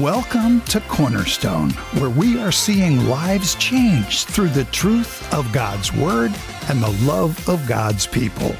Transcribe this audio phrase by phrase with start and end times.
[0.00, 6.30] Welcome to Cornerstone, where we are seeing lives changed through the truth of God's Word
[6.68, 8.54] and the love of God's people.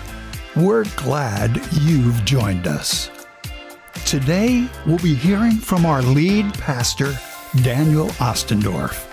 [0.57, 3.09] We're glad you've joined us.
[4.05, 7.17] Today, we'll be hearing from our lead pastor,
[7.63, 9.07] Daniel Ostendorf.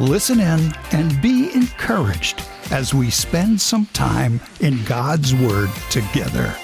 [0.00, 6.54] Listen in and be encouraged as we spend some time in God's Word together.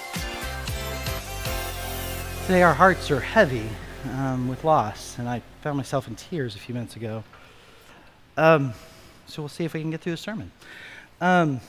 [2.42, 3.70] Today, our hearts are heavy
[4.10, 7.24] um, with loss, and I found myself in tears a few minutes ago.
[8.36, 8.74] Um,
[9.26, 10.50] so we'll see if we can get through the sermon.
[11.20, 11.60] Um,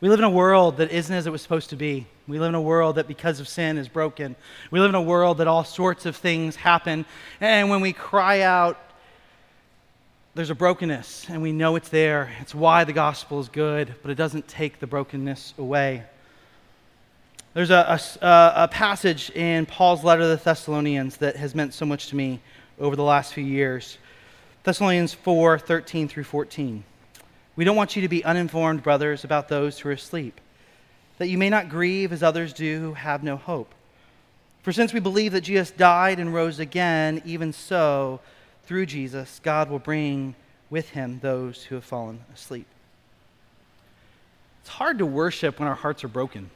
[0.00, 2.06] we live in a world that isn't as it was supposed to be.
[2.26, 4.34] We live in a world that, because of sin, is broken.
[4.70, 7.04] We live in a world that all sorts of things happen.
[7.40, 8.78] And when we cry out,
[10.34, 12.32] there's a brokenness, and we know it's there.
[12.40, 16.04] It's why the gospel is good, but it doesn't take the brokenness away.
[17.54, 21.84] There's a, a, a, passage in Paul's letter to the Thessalonians that has meant so
[21.84, 22.40] much to me
[22.80, 23.98] over the last few years.
[24.64, 26.82] Thessalonians 4 13 through 14.
[27.54, 30.40] We don't want you to be uninformed, brothers, about those who are asleep,
[31.18, 33.74] that you may not grieve as others do who have no hope.
[34.62, 38.20] For since we believe that Jesus died and rose again, even so,
[38.64, 40.34] through Jesus, God will bring
[40.70, 42.66] with him those who have fallen asleep.
[44.62, 46.48] It's hard to worship when our hearts are broken.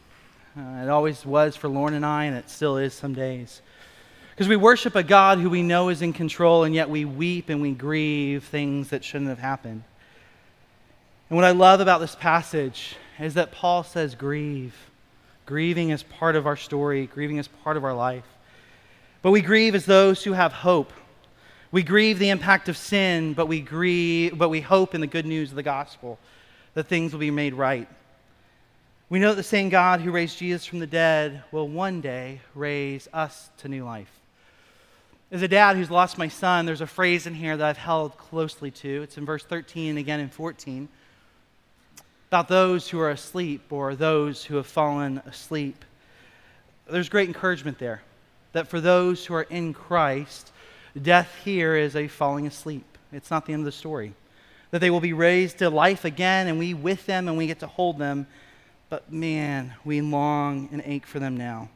[0.59, 3.61] Uh, it always was for Lauren and I, and it still is some days.
[4.31, 7.51] Because we worship a God who we know is in control, and yet we weep
[7.51, 9.83] and we grieve things that shouldn't have happened.
[11.29, 14.75] And what I love about this passage is that Paul says, grieve.
[15.45, 18.25] Grieving is part of our story, grieving is part of our life.
[19.21, 20.93] But we grieve as those who have hope.
[21.71, 25.27] We grieve the impact of sin, but we grieve, but we hope in the good
[25.27, 26.19] news of the gospel
[26.73, 27.89] that things will be made right.
[29.09, 32.41] We know that the same God who raised Jesus from the dead will one day
[32.57, 34.11] raise us to new life.
[35.31, 38.19] As a dad who's lost my son, there's a phrase in here that I've held
[38.19, 39.03] closely to.
[39.03, 40.89] It's in verse 13 and again in 14
[42.29, 45.85] about those who are asleep or those who have fallen asleep.
[46.91, 48.03] There's great encouragement there
[48.55, 50.51] that for those who are in Christ,
[51.01, 52.99] death here is a falling asleep.
[53.13, 54.15] It's not the end of the story.
[54.73, 57.61] That they will be raised to life again, and we with them, and we get
[57.61, 58.27] to hold them
[58.89, 61.69] but man, we long and ache for them now.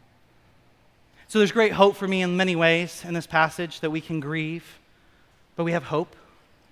[1.28, 4.21] So there's great hope for me in many ways in this passage that we can
[4.21, 4.78] grieve,
[5.56, 6.16] but we have hope,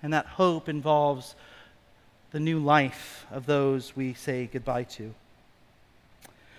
[0.02, 1.34] and that hope involves
[2.32, 5.14] the new life of those we say goodbye to.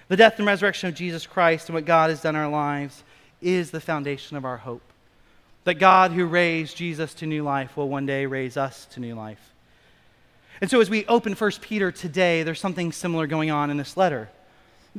[0.07, 3.03] The death and resurrection of Jesus Christ and what God has done in our lives
[3.41, 4.81] is the foundation of our hope.
[5.66, 9.13] That God, who raised Jesus to new life, will one day raise us to new
[9.13, 9.53] life.
[10.62, 13.96] And so, as we open 1 Peter today, there's something similar going on in this
[13.96, 14.30] letter.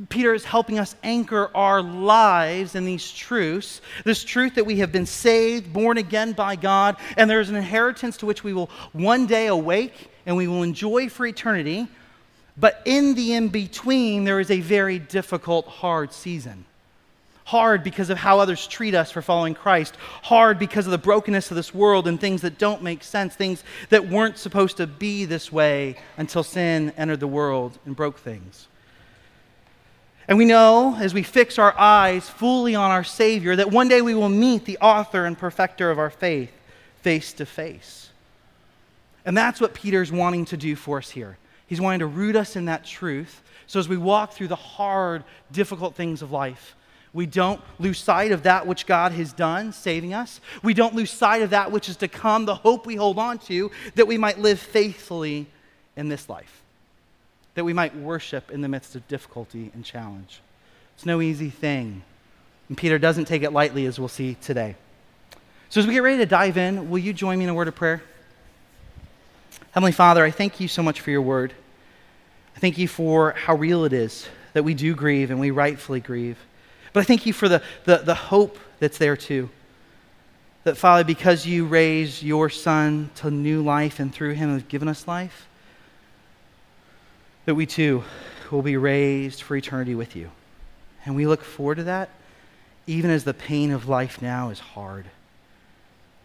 [0.09, 4.91] Peter is helping us anchor our lives in these truths this truth that we have
[4.91, 9.27] been saved, born again by God, and there's an inheritance to which we will one
[9.27, 11.87] day awake and we will enjoy for eternity.
[12.57, 16.65] But in the in between, there is a very difficult, hard season.
[17.51, 19.97] Hard because of how others treat us for following Christ.
[20.23, 23.65] Hard because of the brokenness of this world and things that don't make sense, things
[23.89, 28.69] that weren't supposed to be this way until sin entered the world and broke things.
[30.29, 34.01] And we know as we fix our eyes fully on our Savior that one day
[34.01, 36.53] we will meet the author and perfecter of our faith
[37.01, 38.11] face to face.
[39.25, 41.37] And that's what Peter's wanting to do for us here.
[41.67, 43.41] He's wanting to root us in that truth.
[43.67, 46.77] So as we walk through the hard, difficult things of life,
[47.13, 50.39] we don't lose sight of that which God has done, saving us.
[50.63, 53.37] We don't lose sight of that which is to come, the hope we hold on
[53.39, 55.47] to, that we might live faithfully
[55.97, 56.61] in this life,
[57.55, 60.39] that we might worship in the midst of difficulty and challenge.
[60.95, 62.03] It's no easy thing.
[62.69, 64.75] And Peter doesn't take it lightly, as we'll see today.
[65.69, 67.67] So, as we get ready to dive in, will you join me in a word
[67.67, 68.01] of prayer?
[69.71, 71.53] Heavenly Father, I thank you so much for your word.
[72.55, 75.99] I thank you for how real it is that we do grieve and we rightfully
[75.99, 76.37] grieve.
[76.93, 79.49] But I thank you for the, the, the hope that's there too.
[80.63, 84.87] That, Father, because you raised your Son to new life and through him have given
[84.87, 85.47] us life,
[87.45, 88.03] that we too
[88.51, 90.29] will be raised for eternity with you.
[91.05, 92.09] And we look forward to that,
[92.85, 95.05] even as the pain of life now is hard.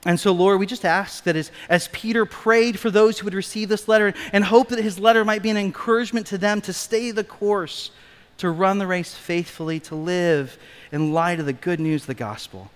[0.04, 3.34] And so, Lord, we just ask that as, as Peter prayed for those who would
[3.34, 6.72] receive this letter and hope that his letter might be an encouragement to them to
[6.72, 7.90] stay the course
[8.38, 10.58] to run the race faithfully, to live
[10.92, 12.70] in light of the good news of the gospel.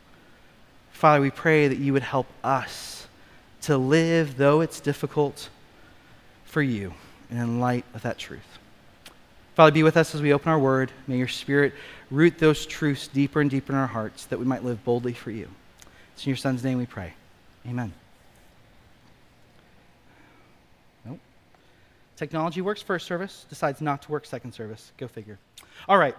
[0.92, 3.06] Father, we pray that you would help us
[3.62, 5.48] to live, though it's difficult,
[6.44, 6.94] for you
[7.30, 8.58] and in light of that truth.
[9.54, 10.90] Father, be with us as we open our word.
[11.06, 11.74] May your spirit
[12.10, 15.30] root those truths deeper and deeper in our hearts that we might live boldly for
[15.30, 15.48] you.
[16.14, 17.14] It's in your son's name we pray.
[17.68, 17.92] Amen.
[22.20, 24.92] Technology works first service, decides not to work second service.
[24.98, 25.38] Go figure.
[25.88, 26.14] All right.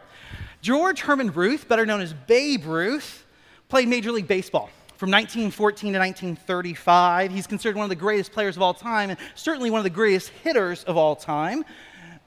[0.60, 3.24] George Herman Ruth, better known as Babe Ruth,
[3.70, 7.30] played Major League Baseball from 1914 to 1935.
[7.30, 9.92] He's considered one of the greatest players of all time and certainly one of the
[9.92, 11.64] greatest hitters of all time.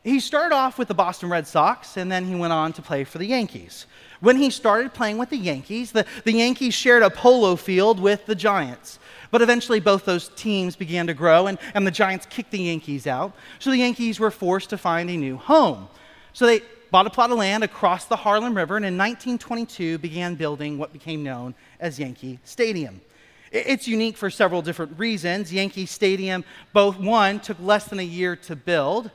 [0.04, 3.02] He started off with the Boston Red Sox and then he went on to play
[3.02, 3.86] for the Yankees.
[4.20, 8.24] When he started playing with the Yankees, the, the Yankees shared a polo field with
[8.26, 9.00] the Giants.
[9.30, 13.06] But eventually, both those teams began to grow, and, and the Giants kicked the Yankees
[13.06, 13.32] out.
[13.58, 15.88] So the Yankees were forced to find a new home.
[16.32, 20.34] So they bought a plot of land across the Harlem River, and in 1922 began
[20.34, 23.00] building what became known as Yankee Stadium.
[23.50, 25.52] It's unique for several different reasons.
[25.52, 29.12] Yankee Stadium, both one, took less than a year to build.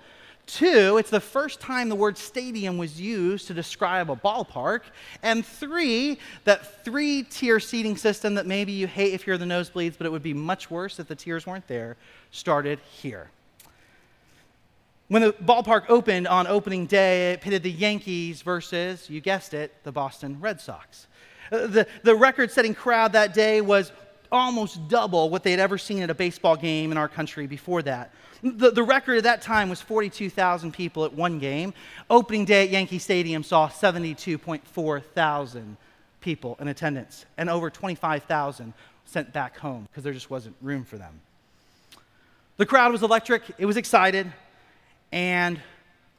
[0.51, 4.81] Two, it's the first time the word stadium was used to describe a ballpark.
[5.21, 9.95] And three, that three tier seating system that maybe you hate if you're the nosebleeds,
[9.95, 11.97] but it would be much worse if the tiers weren't there,
[12.31, 13.29] started here.
[15.07, 19.75] When the ballpark opened on opening day, it pitted the Yankees versus, you guessed it,
[19.83, 21.05] the Boston Red Sox.
[21.51, 23.91] Uh, the, the record setting crowd that day was
[24.31, 27.81] almost double what they had ever seen at a baseball game in our country before
[27.83, 28.13] that.
[28.41, 31.73] The, the record at that time was 42,000 people at one game.
[32.09, 35.77] Opening day at Yankee Stadium saw 72.4 thousand
[36.21, 38.73] people in attendance and over 25,000
[39.05, 41.19] sent back home because there just wasn't room for them.
[42.57, 44.31] The crowd was electric, it was excited.
[45.11, 45.59] And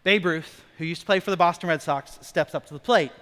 [0.03, 2.81] Babe Ruth, who used to play for the Boston Red Sox, steps up to the
[2.81, 3.13] plate.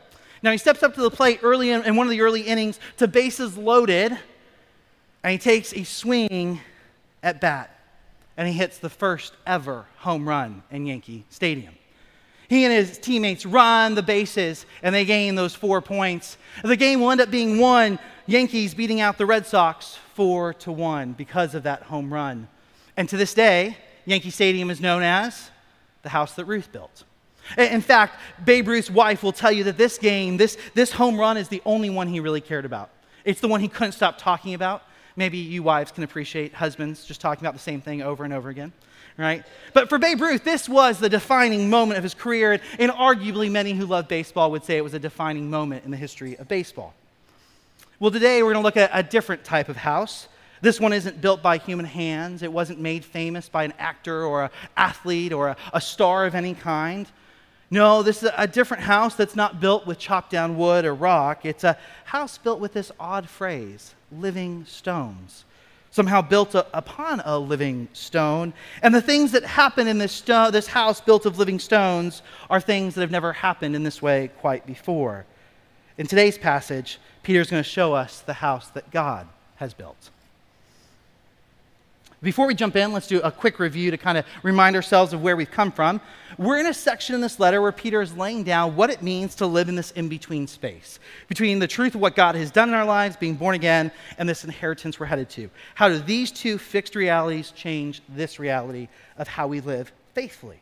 [0.42, 2.78] Now, he steps up to the plate early in, in one of the early innings
[2.98, 4.16] to bases loaded,
[5.22, 6.60] and he takes a swing
[7.22, 7.76] at bat,
[8.36, 11.74] and he hits the first ever home run in Yankee Stadium.
[12.48, 16.38] He and his teammates run the bases, and they gain those four points.
[16.62, 20.72] The game will end up being won, Yankees beating out the Red Sox four to
[20.72, 22.48] one because of that home run.
[22.96, 23.76] And to this day,
[24.06, 25.50] Yankee Stadium is known as
[26.02, 27.04] the house that Ruth built.
[27.56, 31.36] In fact, Babe Ruth's wife will tell you that this game, this, this home run,
[31.36, 32.90] is the only one he really cared about.
[33.24, 34.82] It's the one he couldn't stop talking about.
[35.18, 38.50] Maybe you wives can appreciate husbands just talking about the same thing over and over
[38.50, 38.72] again,
[39.16, 39.44] right?
[39.72, 43.72] But for Babe Ruth, this was the defining moment of his career, and, arguably many
[43.72, 46.94] who love baseball would say it was a defining moment in the history of baseball.
[47.98, 50.28] Well, today we're going to look at a different type of house.
[50.60, 52.44] This one isn't built by human hands.
[52.44, 56.36] It wasn't made famous by an actor or an athlete or a, a star of
[56.36, 57.08] any kind.
[57.72, 61.44] No, this is a different house that's not built with chopped down wood or rock.
[61.44, 65.44] It's a house built with this odd phrase living stones.
[65.90, 68.52] Somehow built a, upon a living stone.
[68.82, 72.60] And the things that happen in this, sto- this house built of living stones are
[72.60, 75.24] things that have never happened in this way quite before.
[75.96, 79.26] In today's passage, Peter's going to show us the house that God
[79.56, 80.10] has built.
[82.20, 85.22] Before we jump in, let's do a quick review to kind of remind ourselves of
[85.22, 86.00] where we've come from.
[86.36, 89.36] We're in a section in this letter where Peter is laying down what it means
[89.36, 90.98] to live in this in between space
[91.28, 94.28] between the truth of what God has done in our lives, being born again, and
[94.28, 95.48] this inheritance we're headed to.
[95.76, 100.60] How do these two fixed realities change this reality of how we live faithfully?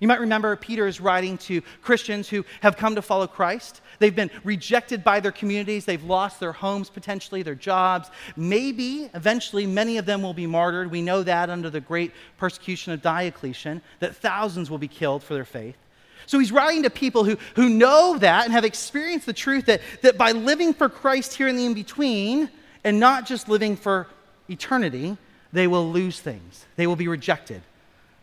[0.00, 3.82] You might remember Peter is writing to Christians who have come to follow Christ.
[3.98, 5.84] They've been rejected by their communities.
[5.84, 8.10] They've lost their homes, potentially, their jobs.
[8.34, 10.90] Maybe eventually many of them will be martyred.
[10.90, 15.34] We know that under the great persecution of Diocletian, that thousands will be killed for
[15.34, 15.76] their faith.
[16.24, 19.82] So he's writing to people who, who know that and have experienced the truth that,
[20.00, 22.48] that by living for Christ here in the in between
[22.84, 24.06] and not just living for
[24.48, 25.18] eternity,
[25.52, 26.64] they will lose things.
[26.76, 27.62] They will be rejected.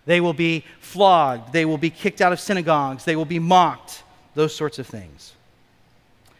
[0.08, 1.52] They will be flogged.
[1.52, 3.04] They will be kicked out of synagogues.
[3.04, 4.04] They will be mocked.
[4.36, 5.34] Those sorts of things.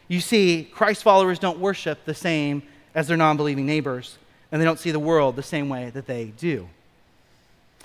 [0.08, 2.64] You see, Christ followers don't worship the same
[2.96, 4.18] as their non believing neighbors,
[4.52, 6.70] and they don't see the world the same way that they do.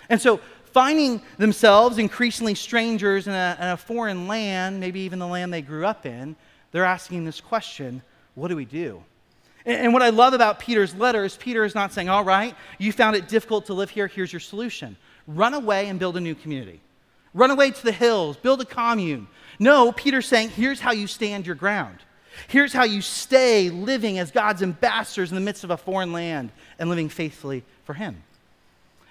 [0.08, 5.26] And so, finding themselves increasingly strangers in a, in a foreign land, maybe even the
[5.26, 6.36] land they grew up in,
[6.70, 8.02] they're asking this question
[8.36, 9.02] what do we do?
[9.66, 12.54] And, and what I love about Peter's letter is Peter is not saying, all right,
[12.78, 14.96] you found it difficult to live here, here's your solution.
[15.26, 16.80] Run away and build a new community.
[17.34, 19.26] Run away to the hills, build a commune.
[19.58, 21.98] No, Peter's saying, here's how you stand your ground.
[22.48, 26.50] Here's how you stay living as God's ambassadors in the midst of a foreign land
[26.78, 28.22] and living faithfully for Him.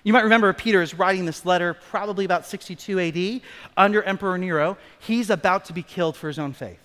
[0.04, 3.42] You might remember Peter is writing this letter probably about 62 AD
[3.78, 4.78] under Emperor Nero.
[5.00, 6.80] He's about to be killed for his own faith.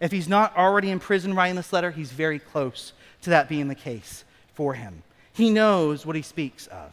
[0.00, 3.68] If he's not already in prison writing this letter, he's very close to that being
[3.68, 5.02] the case for him.
[5.32, 6.92] He knows what he speaks of.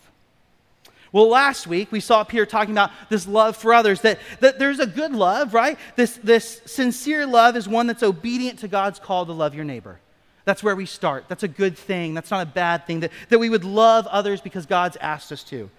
[1.11, 4.79] Well, last week we saw Peter talking about this love for others, that, that there's
[4.79, 5.77] a good love, right?
[5.95, 9.99] This, this sincere love is one that's obedient to God's call to love your neighbor.
[10.43, 11.25] That's where we start.
[11.27, 12.13] That's a good thing.
[12.13, 13.01] That's not a bad thing.
[13.01, 15.69] That, that we would love others because God's asked us to.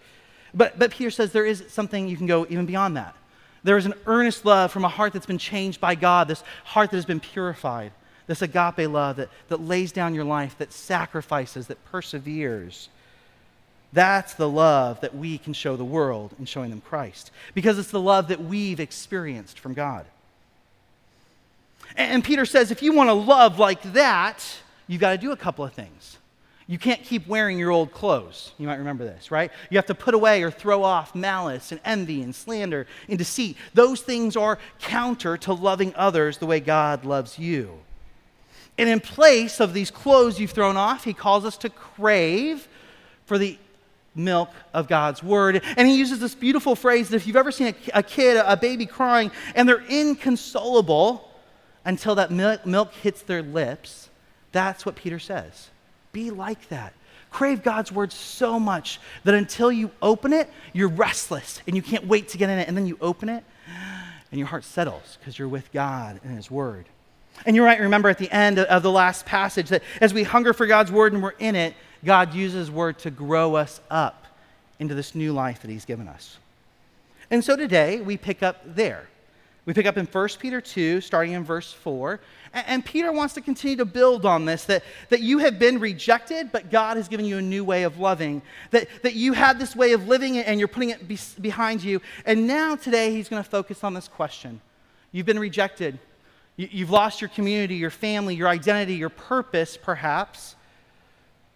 [0.55, 3.15] But, but Peter says there is something you can go even beyond that.
[3.65, 6.91] There is an earnest love from a heart that's been changed by God, this heart
[6.91, 7.93] that has been purified,
[8.27, 12.89] this agape love that, that lays down your life, that sacrifices, that perseveres.
[13.93, 17.91] That's the love that we can show the world in showing them Christ, because it's
[17.91, 20.05] the love that we've experienced from God.
[21.97, 24.45] And Peter says if you want to love like that,
[24.87, 26.19] you've got to do a couple of things.
[26.67, 28.53] You can't keep wearing your old clothes.
[28.59, 29.51] You might remember this, right?
[29.71, 33.57] You have to put away or throw off malice and envy and slander and deceit.
[33.73, 37.73] Those things are counter to loving others the way God loves you.
[38.77, 42.69] And in place of these clothes you've thrown off, he calls us to crave
[43.25, 43.59] for the
[44.19, 45.63] milk of God's word.
[45.77, 48.57] And he uses this beautiful phrase that if you've ever seen a, a kid, a
[48.57, 51.29] baby crying, and they're inconsolable,
[51.89, 54.11] until that milk hits their lips.
[54.53, 55.71] That's what Peter says.
[56.13, 56.93] Be like that.
[57.31, 62.07] Crave God's word so much that until you open it, you're restless and you can't
[62.07, 62.69] wait to get in it.
[62.69, 63.43] And then you open it
[64.31, 66.85] and your heart settles because you're with God and His word.
[67.47, 70.53] And you might remember at the end of the last passage that as we hunger
[70.53, 74.27] for God's word and we're in it, God uses His word to grow us up
[74.79, 76.39] into this new life that He's given us.
[77.31, 79.09] And so today we pick up there
[79.69, 82.21] we pick up in 1 Peter 2, starting in verse 4.
[82.55, 86.51] And, Peter wants to continue to build on this that, that you have been rejected,
[86.51, 88.41] but God has given you a new way of loving.
[88.71, 92.01] That, that you had this way of living and you're putting it be, behind you.
[92.25, 94.63] And now, today, he's going to focus on this question
[95.13, 95.99] You've been rejected.
[96.57, 100.57] You, you've lost your community, your family, your identity, your purpose, perhaps.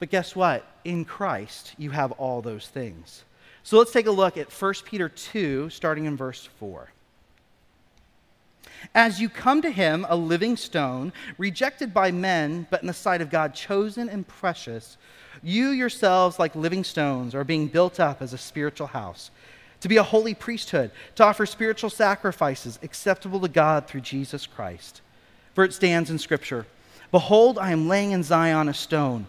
[0.02, 0.66] But guess what?
[0.82, 3.22] In Christ, you have all those things.
[3.62, 6.90] So let's take a look at 1 Peter 2, starting in verse 4.
[8.96, 13.20] As you come to him, a living stone, rejected by men, but in the sight
[13.20, 14.96] of God, chosen and precious,
[15.40, 19.30] you yourselves, like living stones, are being built up as a spiritual house,
[19.82, 25.00] to be a holy priesthood, to offer spiritual sacrifices acceptable to God through Jesus Christ.
[25.54, 26.66] For it stands in Scripture
[27.12, 29.28] Behold, I am laying in Zion a stone,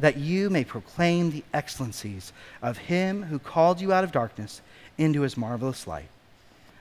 [0.00, 4.60] that you may proclaim the excellencies of him who called you out of darkness
[4.96, 6.08] into his marvelous light.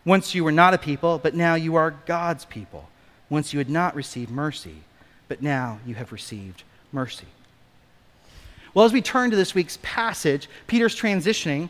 [0.06, 2.90] Once you were not a people, but now you are God's people.
[3.30, 4.76] Once you had not received mercy,
[5.28, 7.26] but now you have received mercy.
[8.74, 11.70] Well, as we turn to this week's passage, Peter's transitioning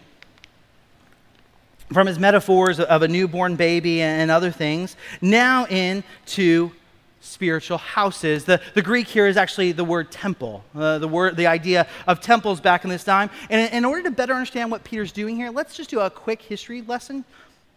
[1.91, 6.71] from his metaphors of a newborn baby and other things now into
[7.27, 8.45] spiritual houses.
[8.45, 12.21] The, the Greek here is actually the word temple, uh, the, word, the idea of
[12.21, 13.29] temples back in this time.
[13.49, 16.41] And in order to better understand what Peter's doing here, let's just do a quick
[16.41, 17.25] history lesson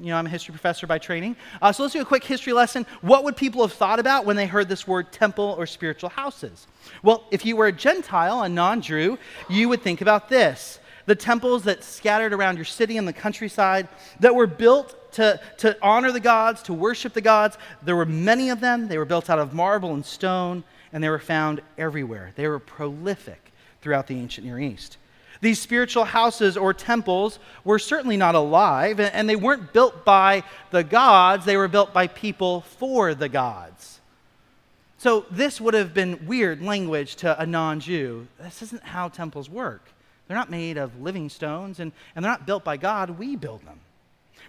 [0.00, 1.36] you know, I'm a history professor by training.
[1.60, 2.86] Uh, so let's do a quick history lesson.
[3.02, 6.66] What would people have thought about when they heard this word temple or spiritual houses?
[7.02, 9.18] Well, if you were a Gentile, a non Jew,
[9.50, 13.88] you would think about this the temples that scattered around your city and the countryside
[14.20, 17.58] that were built to, to honor the gods, to worship the gods.
[17.82, 18.88] There were many of them.
[18.88, 22.32] They were built out of marble and stone, and they were found everywhere.
[22.36, 23.52] They were prolific
[23.82, 24.96] throughout the ancient Near East.
[25.40, 30.84] These spiritual houses or temples were certainly not alive, and they weren't built by the
[30.84, 34.00] gods, they were built by people for the gods.
[34.98, 38.26] So this would have been weird language to a non Jew.
[38.38, 39.82] This isn't how temples work.
[40.28, 43.18] They're not made of living stones, and, and they're not built by God.
[43.18, 43.80] We build them.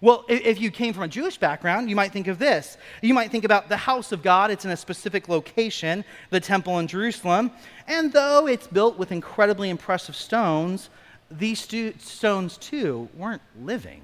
[0.02, 2.78] Well, if you came from a Jewish background, you might think of this.
[3.04, 4.50] You might think about the house of God.
[4.50, 7.52] It's in a specific location, the temple in Jerusalem.
[7.88, 10.90] And though it's built with incredibly impressive stones,
[11.30, 14.02] these stu- stones too weren't living.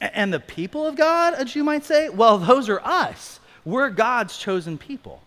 [0.00, 3.40] And the people of God, a Jew might say, well, those are us.
[3.64, 5.20] We're God's chosen people.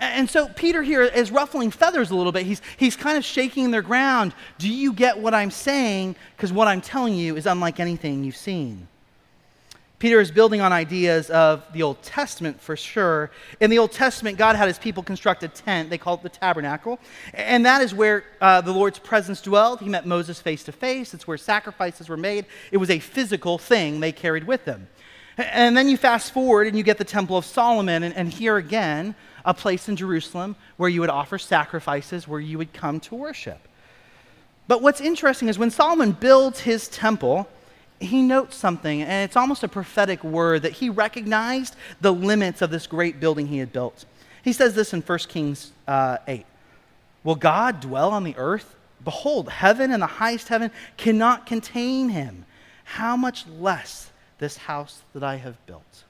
[0.00, 2.44] And so Peter here is ruffling feathers a little bit.
[2.44, 4.34] He's, he's kind of shaking their ground.
[4.58, 6.16] Do you get what I'm saying?
[6.36, 8.88] Because what I'm telling you is unlike anything you've seen.
[10.06, 13.28] Peter is building on ideas of the Old Testament for sure.
[13.58, 15.90] In the Old Testament, God had his people construct a tent.
[15.90, 17.00] They called it the tabernacle.
[17.34, 19.80] And that is where uh, the Lord's presence dwelled.
[19.80, 21.12] He met Moses face to face.
[21.12, 22.46] It's where sacrifices were made.
[22.70, 24.86] It was a physical thing they carried with them.
[25.38, 28.04] And then you fast forward and you get the Temple of Solomon.
[28.04, 32.58] And, and here again, a place in Jerusalem where you would offer sacrifices, where you
[32.58, 33.58] would come to worship.
[34.68, 37.48] But what's interesting is when Solomon builds his temple,
[38.00, 42.70] he notes something, and it's almost a prophetic word that he recognized the limits of
[42.70, 44.04] this great building he had built.
[44.42, 46.46] He says this in 1 Kings uh, 8
[47.24, 48.76] Will God dwell on the earth?
[49.02, 52.44] Behold, heaven and the highest heaven cannot contain him.
[52.84, 56.04] How much less this house that I have built?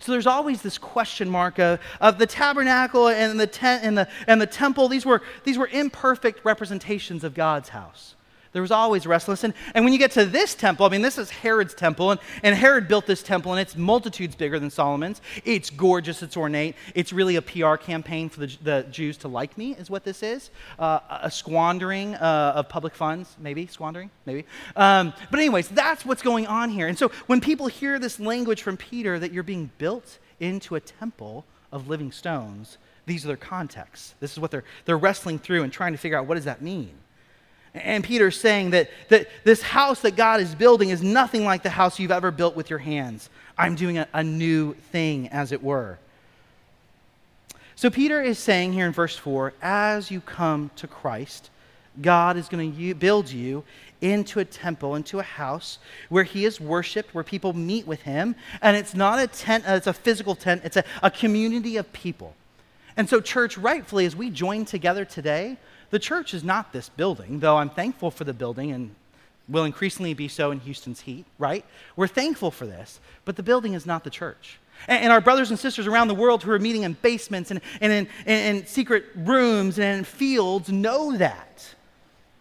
[0.00, 4.08] So there's always this question mark of, of the tabernacle and the tent and the,
[4.26, 4.88] and the temple.
[4.88, 8.14] These were, these were imperfect representations of God's house.
[8.52, 9.44] There was always restless.
[9.44, 12.20] And, and when you get to this temple, I mean, this is Herod's temple, and,
[12.42, 15.20] and Herod built this temple, and it's multitudes bigger than Solomon's.
[15.44, 16.74] It's gorgeous, it's ornate.
[16.94, 20.22] It's really a PR campaign for the, the Jews to like me, is what this
[20.22, 20.50] is.
[20.78, 24.44] Uh, a squandering uh, of public funds, maybe, squandering, maybe.
[24.74, 26.88] Um, but, anyways, that's what's going on here.
[26.88, 30.80] And so when people hear this language from Peter that you're being built into a
[30.80, 34.14] temple of living stones, these are their contexts.
[34.18, 36.62] This is what they're, they're wrestling through and trying to figure out what does that
[36.62, 36.90] mean.
[37.74, 41.70] And Peter's saying that, that this house that God is building is nothing like the
[41.70, 43.30] house you've ever built with your hands.
[43.56, 45.98] I'm doing a, a new thing, as it were.
[47.76, 51.50] So Peter is saying here in verse 4 as you come to Christ,
[52.00, 53.64] God is going to build you
[54.00, 58.34] into a temple, into a house where he is worshiped, where people meet with him.
[58.62, 61.92] And it's not a tent, uh, it's a physical tent, it's a, a community of
[61.92, 62.34] people.
[62.96, 65.56] And so, church, rightfully, as we join together today,
[65.90, 68.94] the church is not this building, though I'm thankful for the building and
[69.48, 71.64] will increasingly be so in Houston's heat, right?
[71.96, 74.58] We're thankful for this, but the building is not the church.
[74.86, 77.60] And, and our brothers and sisters around the world who are meeting in basements and,
[77.80, 81.74] and in, in, in secret rooms and in fields know that.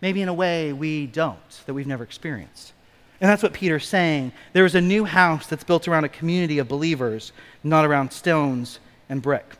[0.01, 2.73] Maybe in a way we don't, that we've never experienced.
[3.19, 4.31] And that's what Peter's saying.
[4.53, 8.79] There is a new house that's built around a community of believers, not around stones
[9.09, 9.57] and brick.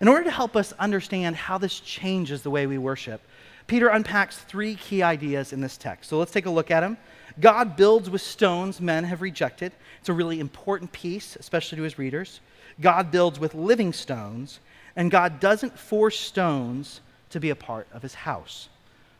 [0.00, 3.20] In order to help us understand how this changes the way we worship,
[3.66, 6.08] Peter unpacks three key ideas in this text.
[6.08, 6.96] So let's take a look at them.
[7.40, 9.72] God builds with stones men have rejected.
[10.00, 12.40] It's a really important piece, especially to his readers.
[12.80, 14.60] God builds with living stones,
[14.96, 18.68] and God doesn't force stones to be a part of his house.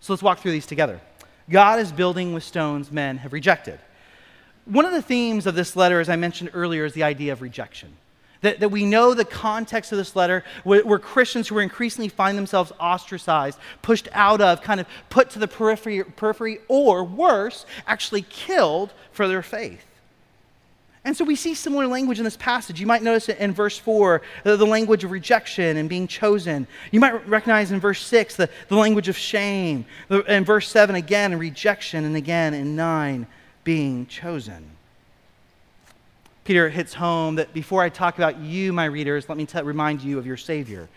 [0.00, 1.00] So let's walk through these together.
[1.50, 3.80] God is building with stones men have rejected.
[4.64, 7.42] One of the themes of this letter, as I mentioned earlier, is the idea of
[7.42, 7.96] rejection.
[8.40, 12.08] That, that we know the context of this letter where, where, Christians who are increasingly
[12.08, 17.66] find themselves ostracized, pushed out of, kind of put to the periphery, periphery, or worse,
[17.86, 19.84] actually killed for their faith.
[21.04, 22.80] And so we see similar language in this passage.
[22.80, 26.66] You might notice in verse 4, the, the language of rejection and being chosen.
[26.90, 29.86] You might recognize in verse 6 the, the language of shame.
[30.10, 33.26] In verse 7, again, rejection, and again in 9,
[33.64, 34.77] being chosen.
[36.48, 40.18] Peter hits home that before I talk about you, my readers, let me remind you
[40.18, 40.88] of your Savior.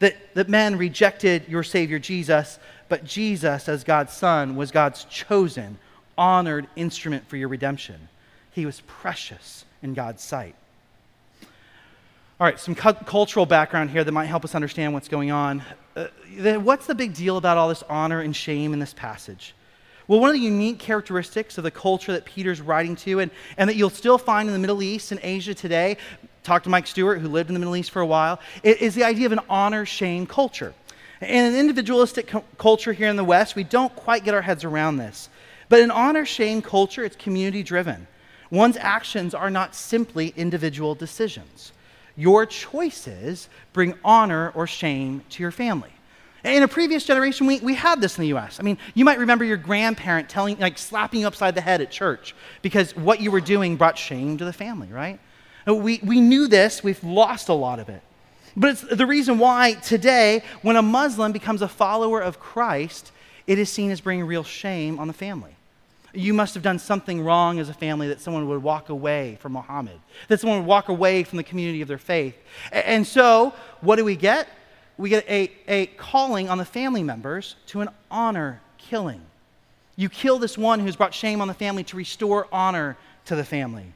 [0.00, 2.58] That, that men rejected your Savior Jesus,
[2.88, 5.78] but Jesus, as God's Son, was God's chosen,
[6.16, 8.08] honored instrument for your redemption.
[8.50, 10.56] He was precious in God's sight.
[12.40, 15.62] All right, some cu- cultural background here that might help us understand what's going on.
[15.94, 16.08] Uh,
[16.58, 19.54] what's the big deal about all this honor and shame in this passage?
[20.08, 23.68] Well, one of the unique characteristics of the culture that Peter's writing to, and, and
[23.68, 25.98] that you'll still find in the Middle East and Asia today,
[26.42, 29.04] talk to Mike Stewart, who lived in the Middle East for a while, is the
[29.04, 30.72] idea of an honor shame culture.
[31.20, 34.64] In an individualistic co- culture here in the West, we don't quite get our heads
[34.64, 35.28] around this.
[35.68, 38.06] But in honor shame culture, it's community driven.
[38.50, 41.72] One's actions are not simply individual decisions.
[42.16, 45.92] Your choices bring honor or shame to your family.
[46.48, 48.58] In a previous generation, we, we had this in the US.
[48.58, 51.90] I mean, you might remember your grandparent telling, like, slapping you upside the head at
[51.90, 55.20] church because what you were doing brought shame to the family, right?
[55.66, 58.02] We, we knew this, we've lost a lot of it.
[58.56, 63.12] But it's the reason why today, when a Muslim becomes a follower of Christ,
[63.46, 65.54] it is seen as bringing real shame on the family.
[66.14, 69.52] You must have done something wrong as a family that someone would walk away from
[69.52, 72.34] Muhammad, that someone would walk away from the community of their faith.
[72.72, 74.48] And so, what do we get?
[74.98, 79.22] We get a, a calling on the family members to an honor killing.
[79.96, 83.44] You kill this one who's brought shame on the family to restore honor to the
[83.44, 83.92] family.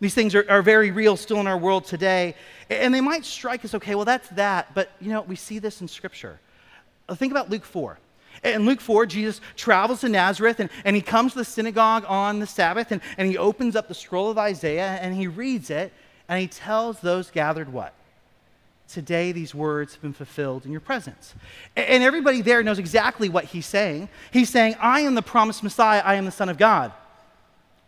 [0.00, 2.34] These things are, are very real still in our world today.
[2.70, 4.74] And they might strike us, okay, well, that's that.
[4.74, 6.38] But, you know, we see this in Scripture.
[7.08, 7.98] Uh, think about Luke 4.
[8.44, 12.38] In Luke 4, Jesus travels to Nazareth and, and he comes to the synagogue on
[12.38, 15.92] the Sabbath and, and he opens up the scroll of Isaiah and he reads it
[16.28, 17.94] and he tells those gathered what?
[18.88, 21.34] Today, these words have been fulfilled in your presence.
[21.76, 24.08] And everybody there knows exactly what he's saying.
[24.30, 26.92] He's saying, I am the promised Messiah, I am the Son of God.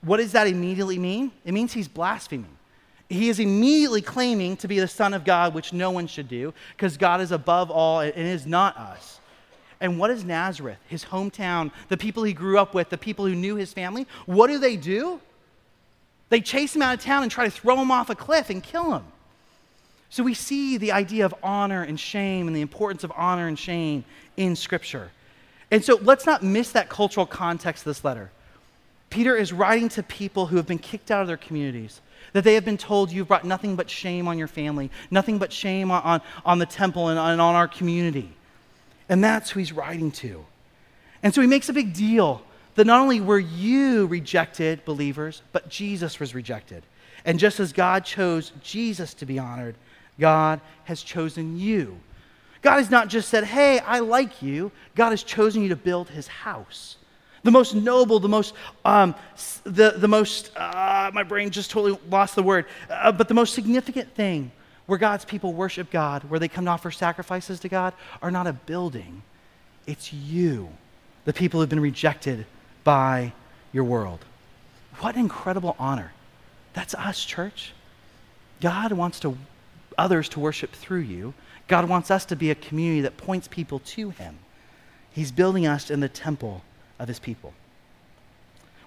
[0.03, 1.33] What does that immediately mean?
[1.45, 2.57] It means he's blaspheming.
[3.09, 6.55] he is immediately claiming to be the Son of God, which no one should do,
[6.77, 9.21] because God is above all and is not us.
[9.81, 13.35] And what is Nazareth, his hometown, the people he grew up with, the people who
[13.35, 14.07] knew his family?
[14.27, 15.21] What do they do?
[16.29, 18.63] They chase him out of town and try to throw him off a cliff and
[18.63, 19.05] kill him.
[20.11, 23.59] So we see the idea of honor and shame and the importance of honor and
[23.59, 24.05] shame
[24.37, 25.11] in Scripture.
[25.71, 28.31] And so let's not miss that cultural context of this letter.
[29.09, 32.01] Peter is writing to people who have been kicked out of their communities,
[32.33, 35.53] that they have been told you've brought nothing but shame on your family, nothing but
[35.53, 38.33] shame on, on, on the temple and, and on our community.
[39.09, 40.45] And that's who he's writing to.
[41.23, 42.43] And so he makes a big deal
[42.75, 46.85] that not only were you rejected, believers, but Jesus was rejected.
[47.25, 49.75] And just as God chose Jesus to be honored,
[50.21, 51.99] God has chosen you.
[52.63, 54.71] God has not just said, Hey, I like you.
[54.95, 56.97] God has chosen you to build his house.
[57.43, 58.55] The most noble, the most,
[58.85, 59.15] um,
[59.65, 63.55] the, the most, uh, my brain just totally lost the word, uh, but the most
[63.55, 64.53] significant thing
[64.85, 68.47] where God's people worship God, where they come to offer sacrifices to God, are not
[68.47, 69.23] a building.
[69.87, 70.69] It's you,
[71.25, 72.45] the people who've been rejected
[72.85, 73.33] by
[73.73, 74.25] your world.
[74.99, 76.13] What incredible honor.
[76.75, 77.73] That's us, church.
[78.61, 79.37] God wants to
[80.01, 81.35] others to worship through you.
[81.69, 84.39] God wants us to be a community that points people to Him.
[85.13, 86.63] He's building us in the temple
[86.99, 87.53] of His people.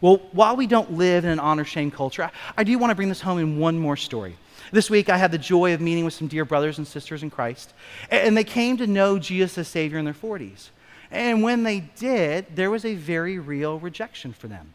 [0.01, 3.07] Well, while we don't live in an honor shame culture, I do want to bring
[3.07, 4.35] this home in one more story.
[4.71, 7.29] This week, I had the joy of meeting with some dear brothers and sisters in
[7.29, 7.73] Christ,
[8.09, 10.69] and they came to know Jesus as Savior in their 40s.
[11.11, 14.73] And when they did, there was a very real rejection for them.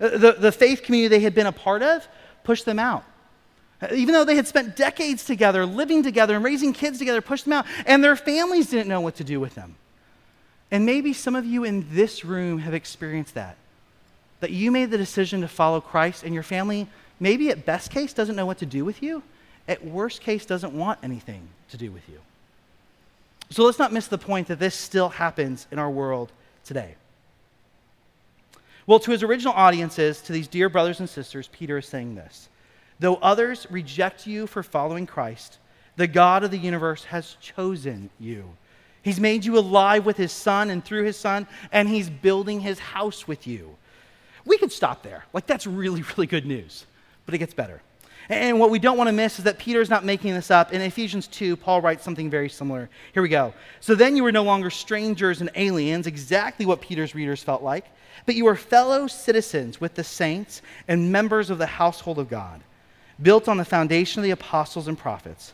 [0.00, 2.06] Uh, the, the faith community they had been a part of
[2.42, 3.04] pushed them out.
[3.92, 7.52] Even though they had spent decades together, living together, and raising kids together, pushed them
[7.52, 9.76] out, and their families didn't know what to do with them.
[10.70, 13.56] And maybe some of you in this room have experienced that.
[14.40, 16.88] That you made the decision to follow Christ, and your family,
[17.20, 19.22] maybe at best case, doesn't know what to do with you,
[19.68, 22.18] at worst case, doesn't want anything to do with you.
[23.50, 26.32] So let's not miss the point that this still happens in our world
[26.64, 26.96] today.
[28.86, 32.48] Well, to his original audiences, to these dear brothers and sisters, Peter is saying this
[33.00, 35.58] Though others reject you for following Christ,
[35.96, 38.44] the God of the universe has chosen you.
[39.02, 42.78] He's made you alive with his son and through his son, and he's building his
[42.78, 43.76] house with you.
[44.44, 45.24] We could stop there.
[45.32, 46.86] Like, that's really, really good news.
[47.24, 47.82] But it gets better.
[48.28, 50.72] And what we don't want to miss is that Peter's not making this up.
[50.72, 52.90] In Ephesians 2, Paul writes something very similar.
[53.14, 53.54] Here we go.
[53.80, 57.86] So then you were no longer strangers and aliens, exactly what Peter's readers felt like,
[58.26, 62.60] but you were fellow citizens with the saints and members of the household of God,
[63.20, 65.52] built on the foundation of the apostles and prophets.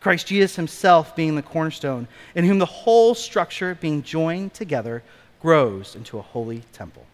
[0.00, 5.02] Christ Jesus himself being the cornerstone, in whom the whole structure, being joined together,
[5.40, 7.04] grows into a holy temple.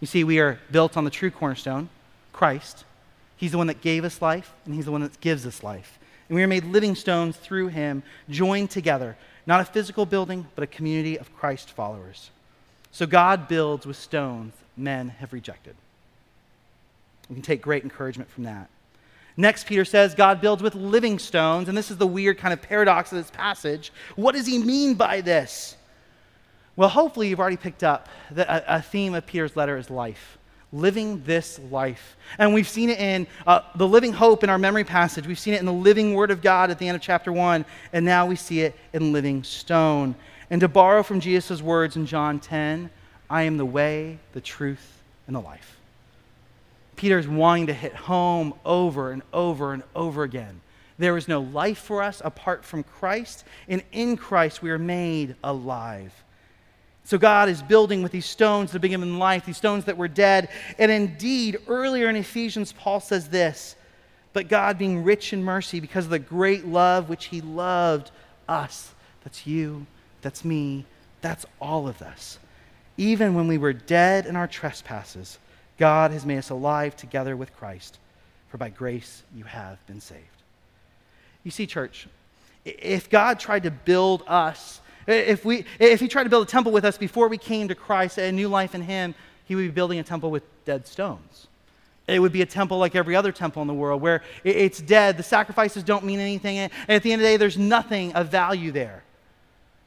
[0.00, 1.88] You see, we are built on the true cornerstone,
[2.32, 2.84] Christ
[3.40, 5.98] He's the one that gave us life, and He's the one that gives us life.
[6.28, 9.16] And we are made living stones through Him, joined together,
[9.46, 12.30] not a physical building, but a community of Christ followers.
[12.90, 15.74] So God builds with stones men have rejected.
[17.30, 18.68] We can take great encouragement from that.
[19.36, 22.60] Next, Peter says God builds with living stones, and this is the weird kind of
[22.60, 23.92] paradox of this passage.
[24.16, 25.76] What does he mean by this?
[26.76, 30.38] Well, hopefully, you've already picked up that a, theme of Peter's letter is life
[30.72, 32.16] living this life.
[32.38, 35.26] And we've seen it in uh, the living hope in our memory passage.
[35.26, 37.64] We've seen it in the living word of God at the end of chapter 1.
[37.92, 40.14] And now we see it in living stone.
[40.48, 42.88] And to borrow from Jesus' words in John 10,
[43.28, 45.79] I am the way, the truth, and the life.
[47.00, 50.60] Peter's wanting to hit home over and over and over again.
[50.98, 55.34] There is no life for us apart from Christ, and in Christ we are made
[55.42, 56.12] alive.
[57.04, 60.08] So God is building with these stones to him in life, these stones that were
[60.08, 60.50] dead.
[60.76, 63.76] And indeed, earlier in Ephesians, Paul says this
[64.34, 68.10] But God, being rich in mercy, because of the great love which he loved
[68.46, 68.92] us,
[69.24, 69.86] that's you,
[70.20, 70.84] that's me,
[71.22, 72.38] that's all of us.
[72.98, 75.38] Even when we were dead in our trespasses,
[75.80, 77.98] God has made us alive together with Christ,
[78.48, 80.20] for by grace you have been saved.
[81.42, 82.06] You see, church,
[82.64, 86.72] if God tried to build us if, we, if he tried to build a temple
[86.72, 89.14] with us before we came to Christ, a new life in him,
[89.44, 91.48] he would be building a temple with dead stones.
[92.06, 95.16] It would be a temple like every other temple in the world where it's dead,
[95.16, 98.28] the sacrifices don't mean anything, and at the end of the day, there's nothing of
[98.28, 99.02] value there.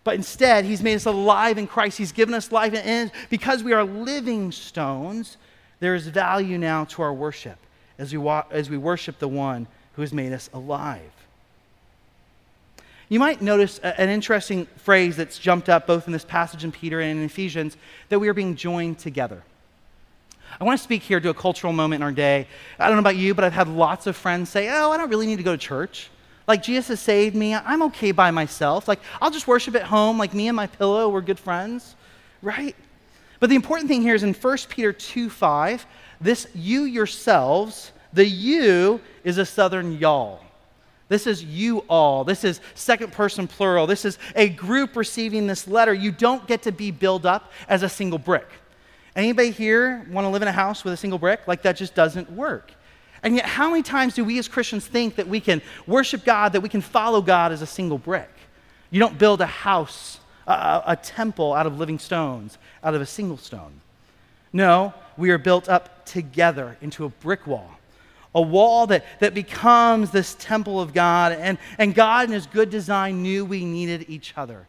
[0.03, 1.97] But instead, he's made us alive in Christ.
[1.97, 5.37] He's given us life, and because we are living stones,
[5.83, 7.57] there is value now to our worship
[7.99, 9.67] as we, wa- as we worship the one
[9.97, 11.11] who has made us alive.
[13.09, 17.01] You might notice an interesting phrase that's jumped up both in this passage in Peter
[17.01, 17.75] and in Ephesians
[18.07, 19.43] that we are being joined together.
[20.57, 22.47] I want to speak here to a cultural moment in our day.
[22.79, 25.09] I don't know about you, but I've had lots of friends say, Oh, I don't
[25.09, 26.09] really need to go to church.
[26.47, 27.55] Like, Jesus has saved me.
[27.55, 28.87] I'm okay by myself.
[28.87, 30.17] Like, I'll just worship at home.
[30.17, 31.95] Like, me and my pillow, we're good friends,
[32.41, 32.73] right?
[33.43, 35.85] But the important thing here is in 1 Peter 2 5,
[36.21, 40.39] this you yourselves, the you is a southern y'all.
[41.09, 42.23] This is you all.
[42.23, 43.85] This is second person plural.
[43.85, 45.93] This is a group receiving this letter.
[45.93, 48.47] You don't get to be built up as a single brick.
[49.13, 51.45] Anybody here want to live in a house with a single brick?
[51.45, 52.71] Like that just doesn't work.
[53.23, 56.53] And yet, how many times do we as Christians think that we can worship God,
[56.53, 58.31] that we can follow God as a single brick?
[58.89, 63.05] You don't build a house, a, a temple out of living stones, out of a
[63.05, 63.81] single stone.
[64.51, 67.77] No, we are built up together into a brick wall
[68.35, 71.33] a wall that, that becomes this temple of God.
[71.33, 74.67] And, and God, in His good design, knew we needed each other.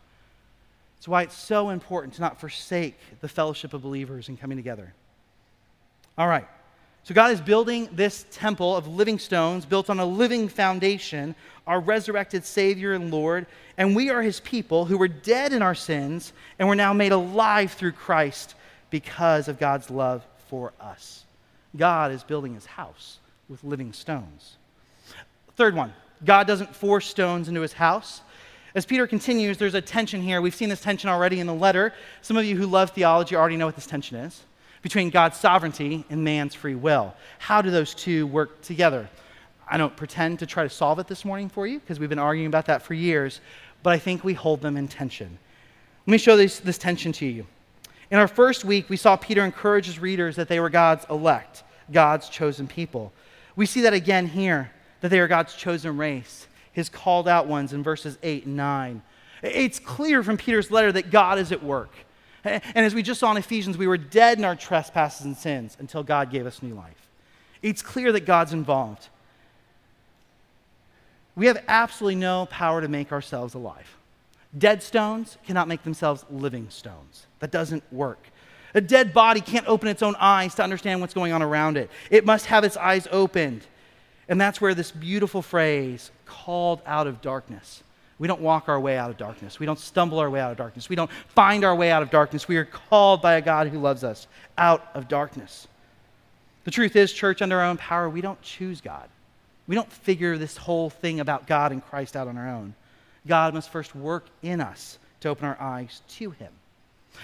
[0.97, 4.93] That's why it's so important to not forsake the fellowship of believers and coming together.
[6.17, 6.47] All right.
[7.05, 11.35] So, God is building this temple of living stones built on a living foundation,
[11.67, 13.47] our resurrected Savior and Lord.
[13.77, 17.13] And we are His people who were dead in our sins and were now made
[17.13, 18.55] alive through Christ
[18.89, 21.25] because of God's love for us.
[21.77, 23.19] God is building His house
[23.51, 24.57] with living stones.
[25.57, 25.93] Third one
[26.25, 28.23] God doesn't force stones into his house.
[28.75, 30.41] As Peter continues, there's a tension here.
[30.41, 31.93] We've seen this tension already in the letter.
[32.23, 34.43] Some of you who love theology already know what this tension is
[34.85, 37.15] between God's sovereignty and man's free will.
[37.39, 39.09] How do those two work together?
[39.67, 42.19] I don't pretend to try to solve it this morning for you because we've been
[42.19, 43.41] arguing about that for years,
[43.83, 45.39] but I think we hold them in tension.
[46.07, 47.47] Let me show this, this tension to you.
[48.11, 51.63] In our first week, we saw Peter encourage his readers that they were God's elect,
[51.91, 53.11] God's chosen people.
[53.57, 54.71] We see that again here,
[55.01, 59.03] that they are God's chosen race, his called out ones in verses 8 and 9.
[59.43, 61.95] It's clear from Peter's letter that God is at work.
[62.45, 65.77] And as we just saw in Ephesians, we were dead in our trespasses and sins
[65.81, 67.09] until God gave us new life.
[67.63, 69.09] It's clear that God's involved.
[71.37, 73.97] We have absolutely no power to make ourselves alive.
[74.57, 77.27] Dead stones cannot make themselves living stones.
[77.41, 78.21] That doesn't work.
[78.75, 81.91] A dead body can't open its own eyes to understand what's going on around it,
[82.11, 83.63] it must have its eyes opened.
[84.29, 87.83] And that's where this beautiful phrase, called out of darkness.
[88.19, 89.59] We don't walk our way out of darkness.
[89.59, 90.89] We don't stumble our way out of darkness.
[90.89, 92.47] We don't find our way out of darkness.
[92.47, 95.67] We are called by a God who loves us out of darkness.
[96.65, 99.09] The truth is, church, under our own power, we don't choose God.
[99.67, 102.75] We don't figure this whole thing about God and Christ out on our own.
[103.27, 106.53] God must first work in us to open our eyes to Him.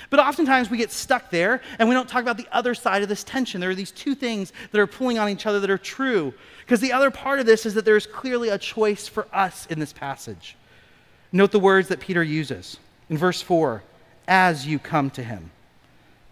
[0.09, 3.09] But oftentimes we get stuck there and we don't talk about the other side of
[3.09, 3.61] this tension.
[3.61, 6.33] There are these two things that are pulling on each other that are true.
[6.61, 9.79] Because the other part of this is that there's clearly a choice for us in
[9.79, 10.57] this passage.
[11.33, 12.79] Note the words that Peter uses.
[13.09, 13.83] In verse 4,
[14.27, 15.51] as you come to him.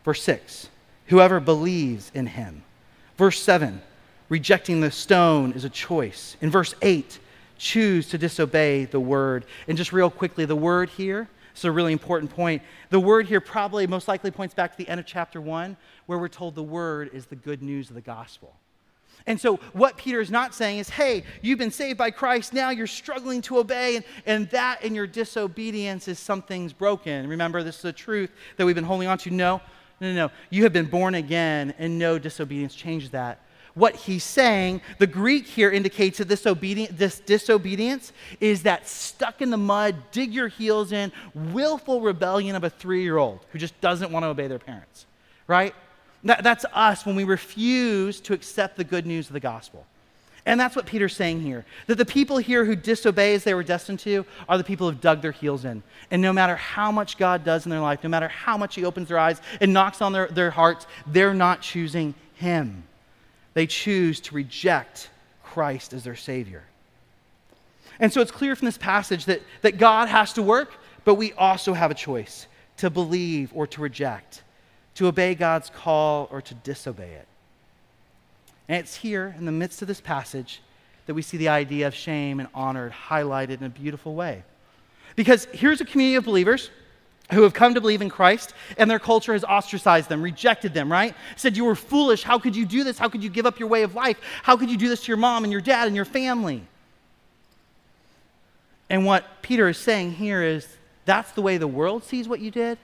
[0.05, 0.69] Verse 6,
[1.07, 2.63] whoever believes in him.
[3.17, 3.83] Verse 7,
[4.29, 6.37] rejecting the stone is a choice.
[6.41, 7.19] In verse 8,
[7.59, 9.45] choose to disobey the word.
[9.67, 12.63] And just real quickly, the word here it's a really important point.
[12.91, 16.17] The word here probably most likely points back to the end of chapter 1, where
[16.17, 18.55] we're told the word is the good news of the gospel.
[19.27, 22.71] And so, what Peter is not saying is, hey, you've been saved by Christ, now
[22.71, 27.29] you're struggling to obey, and, and that in your disobedience is something's broken.
[27.29, 29.31] Remember, this is a truth that we've been holding on to.
[29.31, 29.61] No,
[30.01, 30.31] no, no.
[30.51, 33.41] You have been born again, and no disobedience changes that
[33.79, 39.41] what he's saying, the Greek here indicates that this, obedience, this disobedience is that stuck
[39.41, 43.59] in the mud, dig your heels in, willful rebellion of a three year old who
[43.59, 45.07] just doesn't want to obey their parents,
[45.47, 45.75] right?
[46.25, 49.87] That, that's us when we refuse to accept the good news of the gospel.
[50.47, 51.65] And that's what Peter's saying here.
[51.87, 55.01] That the people here who disobey as they were destined to are the people who've
[55.01, 55.83] dug their heels in.
[56.11, 58.85] And no matter how much God does in their life, no matter how much He
[58.85, 62.85] opens their eyes and knocks on their, their hearts, they're not choosing Him
[63.59, 65.11] they choose to reject
[65.43, 66.63] Christ as their Savior.
[67.99, 71.33] And so it's clear from this passage that, that God has to work, but we
[71.33, 74.45] also have a choice to believe or to reject,
[74.99, 77.29] to obey God's call or to disobey it.
[78.69, 80.61] And it's here in the midst of this passage
[81.07, 84.43] that we see the idea of shame and honor highlighted in a beautiful way.
[85.15, 86.71] Because here's a community of believers
[87.33, 90.91] who have come to believe in Christ, and their culture has ostracized them, rejected them,
[90.91, 91.15] right?
[91.37, 92.25] Said, You were foolish.
[92.25, 92.99] How could you do this?
[92.99, 94.19] How could you give up your way of life?
[94.43, 96.67] How could you do this to your mom and your dad and your family?
[98.91, 100.67] And what Peter is saying here is
[101.05, 102.79] that's the way the world sees what you did,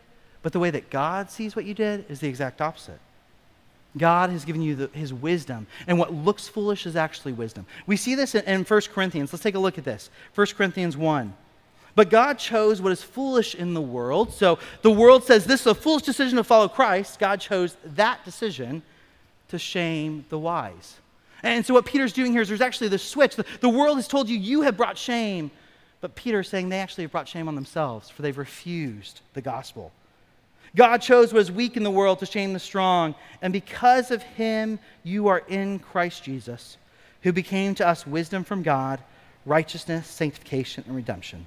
[0.44, 3.00] but the way that God sees what you did is the exact opposite.
[3.96, 7.64] God has given you the, his wisdom, and what looks foolish is actually wisdom.
[7.87, 9.33] We see this in, in 1 Corinthians.
[9.33, 10.11] Let's take a look at this.
[10.35, 11.33] 1 Corinthians 1.
[11.94, 14.35] But God chose what is foolish in the world.
[14.35, 17.18] So the world says this is a foolish decision to follow Christ.
[17.18, 18.83] God chose that decision
[19.48, 20.98] to shame the wise.
[21.42, 23.37] And so, what Peter's doing here is there's actually the switch.
[23.37, 25.50] The, the world has told you you have brought shame,
[26.02, 29.40] but Peter is saying they actually have brought shame on themselves, for they've refused the
[29.40, 29.90] gospel.
[30.77, 34.23] God chose what is weak in the world to shame the strong, and because of
[34.23, 36.77] him, you are in Christ Jesus,
[37.23, 39.01] who became to us wisdom from God,
[39.47, 41.47] righteousness, sanctification, and redemption.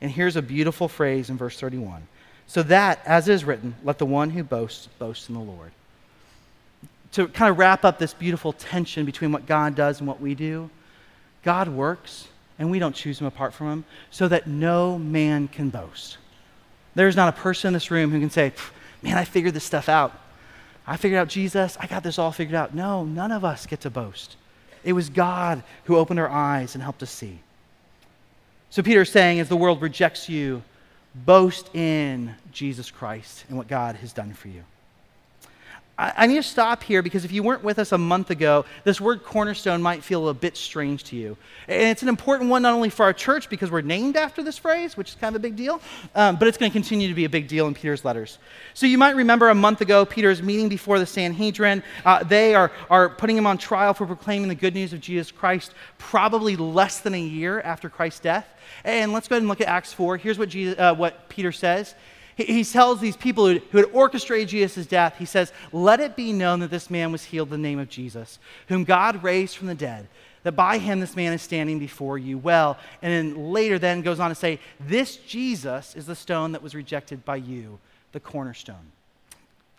[0.00, 2.06] And here's a beautiful phrase in verse 31
[2.46, 5.72] So that, as is written, let the one who boasts boast in the Lord.
[7.12, 10.34] To kind of wrap up this beautiful tension between what God does and what we
[10.34, 10.70] do,
[11.42, 15.70] God works, and we don't choose him apart from him, so that no man can
[15.70, 16.18] boast.
[16.94, 18.52] There's not a person in this room who can say,
[19.02, 20.14] Man, I figured this stuff out.
[20.86, 21.76] I figured out Jesus.
[21.80, 22.74] I got this all figured out.
[22.74, 24.36] No, none of us get to boast.
[24.84, 27.38] It was God who opened our eyes and helped us see.
[28.70, 30.62] So Peter is saying, as the world rejects you,
[31.14, 34.62] boast in Jesus Christ and what God has done for you.
[36.00, 38.64] I, I need to stop here because if you weren't with us a month ago,
[38.84, 41.36] this word cornerstone might feel a bit strange to you.
[41.68, 44.56] And it's an important one not only for our church because we're named after this
[44.56, 45.80] phrase, which is kind of a big deal,
[46.14, 48.38] um, but it's going to continue to be a big deal in Peter's letters.
[48.72, 51.82] So you might remember a month ago, Peter's meeting before the Sanhedrin.
[52.04, 55.30] Uh, they are, are putting him on trial for proclaiming the good news of Jesus
[55.30, 58.48] Christ, probably less than a year after Christ's death.
[58.84, 60.16] And let's go ahead and look at Acts 4.
[60.16, 61.94] Here's what, Jesus, uh, what Peter says.
[62.44, 66.32] He, tells these people who, who had orchestrated Jesus' death, he says, Let it be
[66.32, 69.66] known that this man was healed in the name of Jesus, whom God raised from
[69.66, 70.08] the dead,
[70.42, 72.78] that by him this man is standing before you well.
[73.02, 76.74] And then later, then goes on to say, This Jesus is the stone that was
[76.74, 77.78] rejected by you,
[78.12, 78.92] the cornerstone.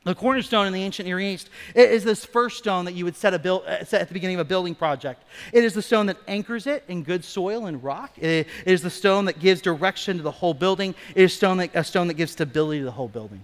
[0.04, 3.40] The cornerstone in the ancient Near East is this first stone that you would set,
[3.44, 5.24] build, uh, set, at the beginning of a building project.
[5.54, 8.18] It is the stone that anchors it in good soil and rock.
[8.18, 10.96] It is the stone that gives direction to the whole building.
[11.14, 13.44] It is stone that, a stone that gives stability to the whole building.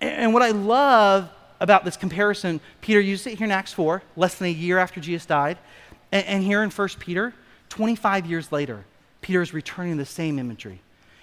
[0.00, 4.36] And what I love about this comparison, Peter used it here in Acts 4, less
[4.36, 5.58] than a year after Jesus died.
[6.12, 7.34] And, here in 1 Peter,
[7.68, 8.84] 25 years later,
[9.20, 10.80] Peter is returning the same imagery.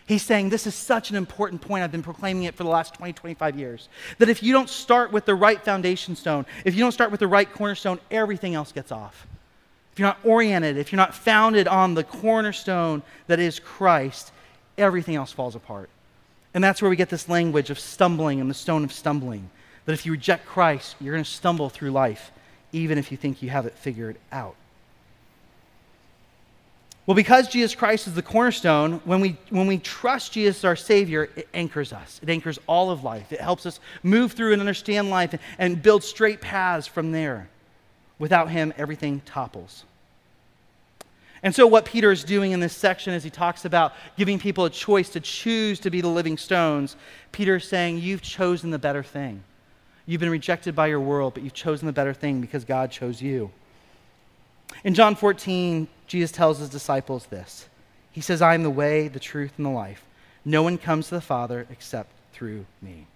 [0.07, 1.83] He's saying this is such an important point.
[1.83, 3.89] I've been proclaiming it for the last 20, 25 years.
[4.19, 7.19] That if you don't start with the right foundation stone, if you don't start with
[7.19, 9.25] the right cornerstone, everything else gets off.
[9.93, 14.31] If you're not oriented, if you're not founded on the cornerstone that is Christ,
[14.77, 15.89] everything else falls apart.
[16.53, 19.49] And that's where we get this language of stumbling and the stone of stumbling.
[19.85, 22.31] That if you reject Christ, you're going to stumble through life,
[22.71, 24.55] even if you think you have it figured out.
[27.05, 30.75] Well, because Jesus Christ is the cornerstone, when we, when we trust Jesus as our
[30.75, 32.19] Savior, it anchors us.
[32.23, 33.31] It anchors all of life.
[33.31, 37.47] It helps us move through and understand life and, and build straight paths from there.
[38.17, 39.83] Without Him, everything topples.
[41.43, 44.65] And so, what Peter is doing in this section as he talks about giving people
[44.65, 46.95] a choice to choose to be the living stones,
[47.31, 49.43] Peter is saying, You've chosen the better thing.
[50.07, 53.21] You've been rejected by your world, but you've chosen the better thing because God chose
[53.21, 53.51] you.
[54.83, 57.67] In John 14, Jesus tells his disciples this
[58.11, 60.05] He says, I am the way, the truth, and the life.
[60.43, 63.07] No one comes to the Father except through me.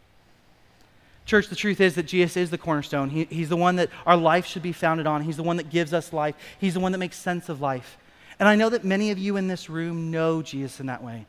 [1.25, 3.11] Church, the truth is that Jesus is the cornerstone.
[3.11, 5.21] He, he's the one that our life should be founded on.
[5.21, 6.33] He's the one that gives us life.
[6.59, 7.99] He's the one that makes sense of life.
[8.39, 11.27] And I know that many of you in this room know Jesus in that way.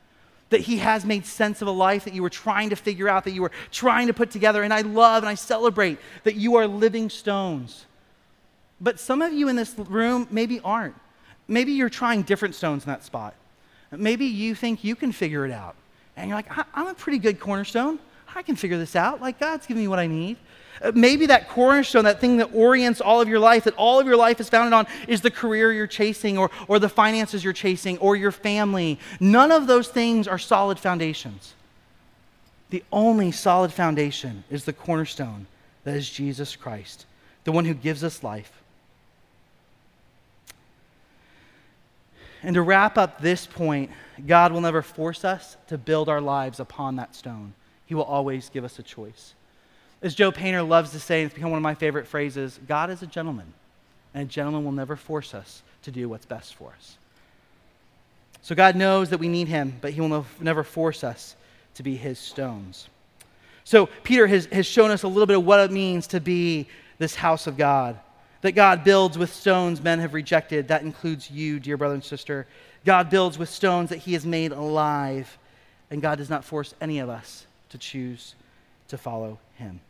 [0.48, 3.24] That he has made sense of a life that you were trying to figure out,
[3.24, 4.62] that you were trying to put together.
[4.62, 7.84] And I love and I celebrate that you are living stones.
[8.80, 10.94] But some of you in this room maybe aren't.
[11.50, 13.34] Maybe you're trying different stones in that spot.
[13.90, 15.74] Maybe you think you can figure it out.
[16.16, 17.98] And you're like, I'm a pretty good cornerstone.
[18.34, 19.20] I can figure this out.
[19.20, 20.36] Like, God's giving me what I need.
[20.80, 24.06] Uh, maybe that cornerstone, that thing that orients all of your life, that all of
[24.06, 27.52] your life is founded on, is the career you're chasing, or, or the finances you're
[27.52, 29.00] chasing, or your family.
[29.18, 31.54] None of those things are solid foundations.
[32.70, 35.48] The only solid foundation is the cornerstone
[35.82, 37.06] that is Jesus Christ,
[37.42, 38.59] the one who gives us life,
[42.42, 43.90] And to wrap up this point,
[44.26, 47.54] God will never force us to build our lives upon that stone.
[47.86, 49.34] He will always give us a choice.
[50.02, 52.90] As Joe Painter loves to say, and it's become one of my favorite phrases God
[52.90, 53.52] is a gentleman,
[54.14, 56.96] and a gentleman will never force us to do what's best for us.
[58.42, 61.36] So God knows that we need him, but he will never force us
[61.74, 62.88] to be his stones.
[63.64, 66.68] So Peter has, has shown us a little bit of what it means to be
[66.98, 67.98] this house of God
[68.42, 70.68] that God builds with stones men have rejected.
[70.68, 72.46] That includes you, dear brother and sister.
[72.84, 75.38] God builds with stones that he has made alive,
[75.90, 78.34] and God does not force any of us to choose
[78.88, 79.80] to follow him.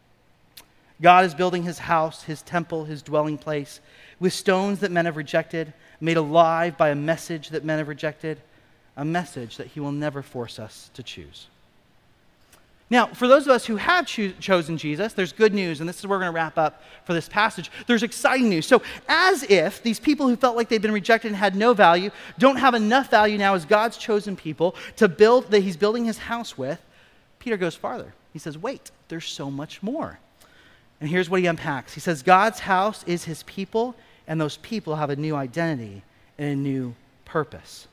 [1.01, 3.80] God is building his house, his temple, his dwelling place
[4.18, 8.40] with stones that men have rejected, made alive by a message that men have rejected,
[8.96, 11.46] a message that he will never force us to choose.
[12.91, 16.01] Now, for those of us who have cho- chosen Jesus, there's good news, and this
[16.01, 17.70] is where we're going to wrap up for this passage.
[17.86, 18.66] There's exciting news.
[18.66, 22.11] So, as if these people who felt like they'd been rejected and had no value
[22.38, 26.18] don't have enough value now as God's chosen people to build that He's building His
[26.18, 26.80] house with,
[27.38, 28.12] Peter goes farther.
[28.32, 30.18] He says, Wait, there's so much more.
[31.01, 33.95] And here's what he unpacks He says, God's house is His people,
[34.26, 36.03] and those people have a new identity
[36.38, 37.86] and a new purpose.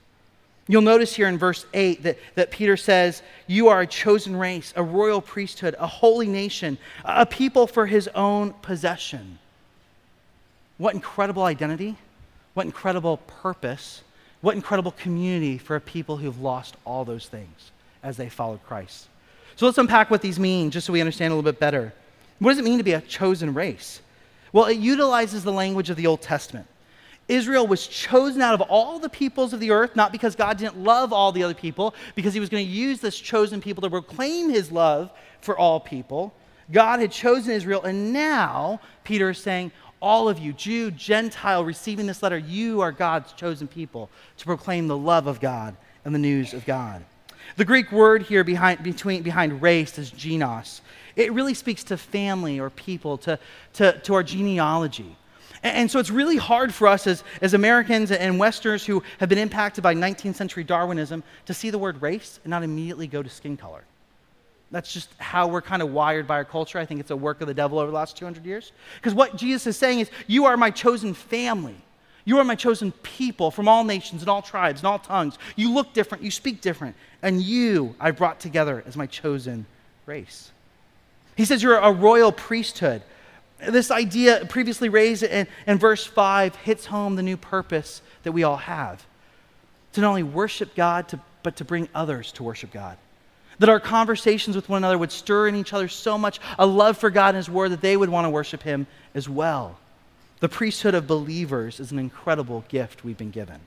[0.68, 4.74] You'll notice here in verse 8 that, that Peter says, You are a chosen race,
[4.76, 9.40] a royal priesthood, a holy nation, a people for his own possession.
[10.78, 11.96] What incredible identity,
[12.54, 14.04] what incredible purpose,
[14.42, 17.72] what incredible community for a people who've lost all those things
[18.04, 19.08] as they followed Christ.
[19.56, 21.94] So let's unpack what these mean just so we understand a little bit better.
[22.40, 24.02] What does it mean to be a chosen race?
[24.54, 26.68] Well, it utilizes the language of the Old Testament.
[27.28, 30.82] Israel was chosen out of all the peoples of the earth, not because God didn't
[30.82, 33.90] love all the other people, because he was going to use this chosen people to
[33.90, 35.12] proclaim his love
[35.42, 36.34] for all people.
[36.72, 39.72] God had chosen Israel, and now Peter is saying,
[40.02, 44.88] All of you, Jew, Gentile, receiving this letter, you are God's chosen people to proclaim
[44.88, 45.76] the love of God
[46.06, 47.04] and the news of God.
[47.56, 50.82] The Greek word here behind, between, behind race is genos.
[51.16, 53.40] It really speaks to family or people, to,
[53.74, 55.16] to, to our genealogy.
[55.64, 59.38] And so it's really hard for us as, as Americans and Westerners who have been
[59.38, 63.30] impacted by 19th century Darwinism to see the word race and not immediately go to
[63.30, 63.84] skin color.
[64.70, 66.78] That's just how we're kind of wired by our culture.
[66.78, 68.72] I think it's a work of the devil over the last 200 years.
[68.96, 71.78] Because what Jesus is saying is, You are my chosen family.
[72.26, 75.38] You are my chosen people from all nations and all tribes and all tongues.
[75.56, 79.66] You look different, you speak different, and you I brought together as my chosen
[80.06, 80.52] race.
[81.38, 83.02] He says, You're a royal priesthood.
[83.60, 88.44] This idea, previously raised in, in verse 5, hits home the new purpose that we
[88.44, 89.04] all have
[89.94, 92.98] to not only worship God, to, but to bring others to worship God.
[93.58, 97.00] That our conversations with one another would stir in each other so much a love
[97.00, 98.86] for God and His Word that they would want to worship Him
[99.16, 99.80] as well.
[100.40, 103.60] The priesthood of believers is an incredible gift we've been given.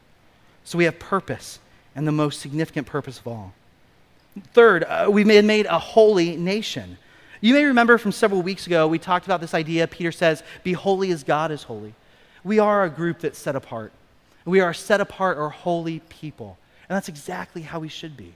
[0.63, 1.59] So we have purpose,
[1.97, 3.53] and the most significant purpose of all.
[4.53, 6.97] Third, uh, we've been made a holy nation.
[7.41, 9.87] You may remember from several weeks ago, we talked about this idea.
[9.87, 11.95] Peter says, Be holy as God is holy.
[12.45, 13.93] We are a group that's set apart.
[14.45, 16.59] We are set apart or holy people.
[16.89, 18.35] And that's exactly how we should be.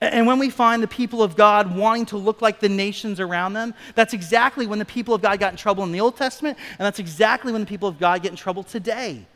[0.00, 3.52] And when we find the people of God wanting to look like the nations around
[3.52, 6.56] them, that's exactly when the people of God got in trouble in the Old Testament,
[6.78, 9.26] and that's exactly when the people of God get in trouble today.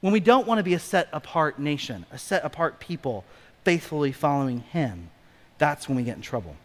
[0.00, 3.24] When we don't want to be a set apart nation, a set apart people
[3.64, 5.08] faithfully following Him,
[5.56, 6.56] that's when we get in trouble.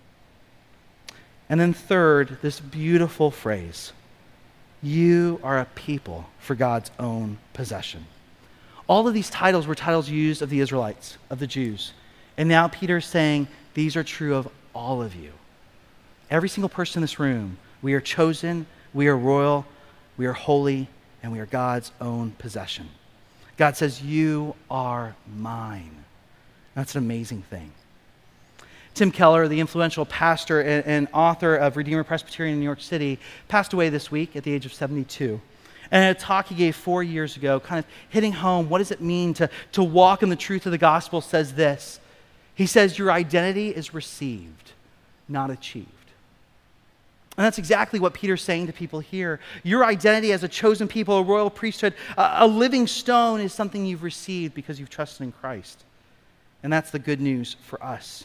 [1.49, 3.93] And then, third, this beautiful phrase
[4.81, 8.05] you are a people for God's own possession.
[8.87, 11.93] All of these titles were titles used of the Israelites, of the Jews.
[12.37, 15.31] And now Peter is saying these are true of all of you.
[16.29, 19.65] Every single person in this room, we are chosen, we are royal,
[20.15, 20.87] we are holy,
[21.23, 22.89] and we are God's own possession.
[23.57, 26.03] God says, You are mine.
[26.75, 27.71] That's an amazing thing.
[28.97, 33.19] Tim Keller, the influential pastor and, and, author of Redeemer Presbyterian in New York City,
[33.47, 35.39] passed away this week at the age of 72.
[35.91, 38.89] And in a talk he gave four years ago, kind of hitting home what does
[38.89, 41.99] it mean to, to walk in the truth of the gospel, says this.
[42.55, 44.71] He says, Your identity is received,
[45.29, 45.91] not achieved.
[47.37, 49.39] And that's exactly what Peter's saying to people here.
[49.61, 53.85] Your identity as a chosen people, a royal priesthood, a, a living stone is something
[53.85, 55.83] you've received because you've trusted in Christ.
[56.63, 58.23] And that's the good news for us.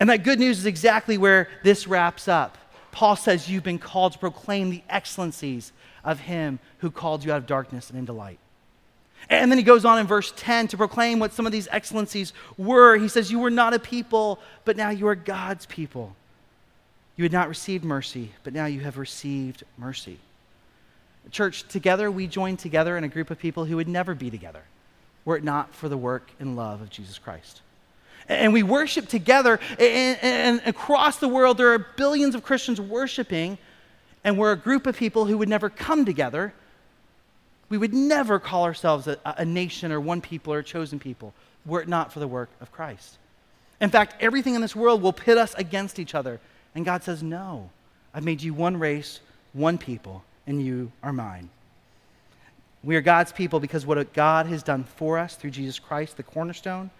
[0.00, 2.56] And that good news is exactly where this wraps up.
[2.90, 5.72] Paul says, You've been called to proclaim the excellencies
[6.02, 8.38] of him who called you out of darkness and into light.
[9.28, 12.32] And then he goes on in verse 10 to proclaim what some of these excellencies
[12.56, 12.96] were.
[12.96, 16.16] He says, You were not a people, but now you are God's people.
[17.16, 20.18] You had not received mercy, but now you have received mercy.
[21.30, 24.62] Church, together we join together in a group of people who would never be together
[25.26, 27.60] were it not for the work and love of Jesus Christ
[28.30, 29.58] and we worship together.
[29.78, 33.58] And, and, across the world, there are billions of Christians worshiping,
[34.24, 36.54] and we're a group of people who would never come together.
[37.68, 41.34] We would never call ourselves a, a nation or one people or a chosen people
[41.66, 43.18] were it not for the work of Christ.
[43.80, 46.40] In fact, everything in this world will pit us against each other.
[46.74, 47.70] And God says, No,
[48.14, 49.20] I've made you one race,
[49.52, 51.50] one people, and you are mine.
[52.82, 56.22] We are God's people because what God has done for us through Jesus Christ, the
[56.22, 56.90] cornerstone,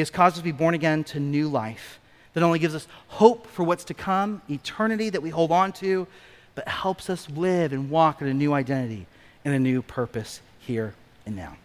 [0.00, 2.00] has caused us to be born again to new life
[2.34, 6.06] that only gives us hope for what's to come, eternity that we hold on to,
[6.54, 9.06] but helps us live and walk in a new identity
[9.44, 10.94] and a new purpose here
[11.26, 11.56] and now.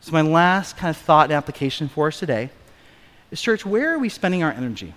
[0.00, 2.50] So, my last kind of thought and application for us today
[3.30, 4.94] is church, where are we spending our energy?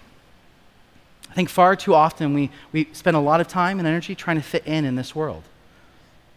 [1.30, 4.38] I think far too often we, we spend a lot of time and energy trying
[4.38, 5.44] to fit in in this world.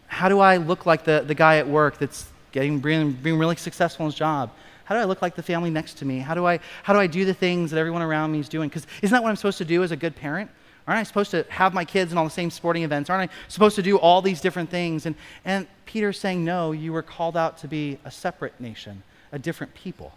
[0.07, 4.05] How do I look like the, the guy at work that's getting, being really successful
[4.05, 4.51] in his job?
[4.85, 6.19] How do I look like the family next to me?
[6.19, 8.69] How do I, how do I do the things that everyone around me is doing?
[8.69, 10.49] Because isn't that what I'm supposed to do as a good parent?
[10.87, 13.09] Aren't I supposed to have my kids in all the same sporting events?
[13.09, 15.07] Aren't I supposed to do all these different things?
[15.07, 19.39] And, and Peter's saying, no, you were called out to be a separate nation, a
[19.39, 20.13] different people.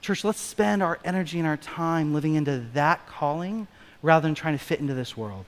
[0.00, 3.66] Church, let's spend our energy and our time living into that calling
[4.02, 5.44] rather than trying to fit into this world.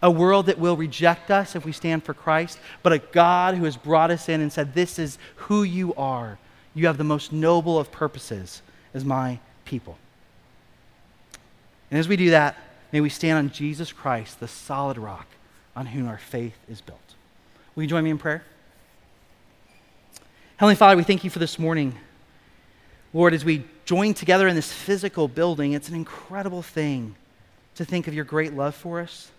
[0.00, 3.64] A world that will reject us if we stand for Christ, but a God who
[3.64, 6.38] has brought us in and said, This is who you are.
[6.74, 8.62] You have the most noble of purposes
[8.92, 9.96] as my people.
[11.90, 12.56] And as we do that,
[12.92, 15.26] may we stand on Jesus Christ, the solid rock
[15.76, 16.98] on whom our faith is built.
[17.74, 18.42] Will you join me in prayer?
[20.56, 21.94] Heavenly Father, we thank you for this morning.
[23.12, 27.14] Lord, as we join together in this physical building, it's an incredible thing
[27.74, 29.30] to think of your great love for us.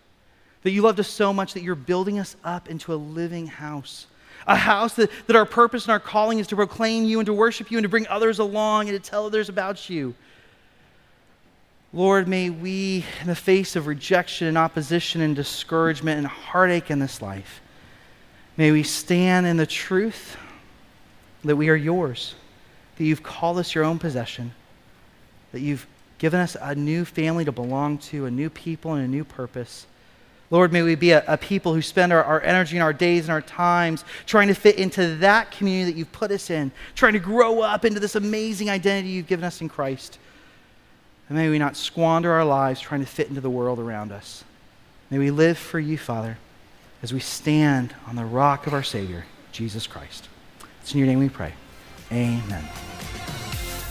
[0.63, 4.07] That you loved us so much that you're building us up into a living house.
[4.47, 7.33] A house that, that our purpose and our calling is to proclaim you and to
[7.33, 10.13] worship you and to bring others along and to tell others about you.
[11.93, 16.99] Lord, may we, in the face of rejection and opposition and discouragement and heartache in
[16.99, 17.61] this life,
[18.57, 20.37] may we stand in the truth
[21.43, 22.35] that we are yours
[22.97, 24.53] that you've called us your own possession,
[25.51, 25.85] that you've
[26.17, 29.85] given us a new family to belong to, a new people, and a new purpose.
[30.51, 33.23] Lord, may we be a, a people who spend our, our, energy and our days
[33.23, 37.13] and our times trying to fit into that community that you've put us in, trying
[37.13, 40.19] to grow up into this amazing identity you've given us in Christ.
[41.29, 44.43] And may we not squander our lives trying to fit into the world around us.
[45.09, 46.37] May we live for you, Father,
[47.01, 50.27] as we stand on the rock of our Savior, Jesus Christ.
[50.81, 51.53] It's in your name we pray.
[52.11, 52.63] Amen.